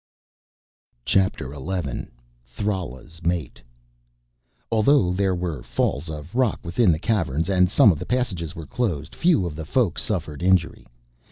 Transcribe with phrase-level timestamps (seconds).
[1.05, 2.09] CHAPTER ELEVEN
[2.43, 3.61] Thrala's Mate
[4.71, 8.65] Although there were falls of rock within the Caverns and some of the passages were
[8.65, 10.87] closed, few of the Folk suffered injury.